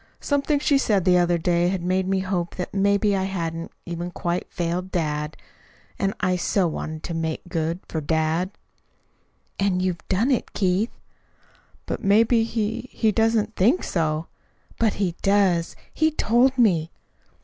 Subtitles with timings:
[0.19, 4.51] Something she said the other day made me hope that maybe I hadn't even quite
[4.51, 5.37] failed dad.
[5.99, 8.49] And I so wanted to make good for dad!"
[9.59, 10.97] "And you've done it, Keith."
[11.85, 14.25] "But maybe he he doesn't think so."
[14.79, 15.75] "But he does.
[15.93, 16.89] He told me."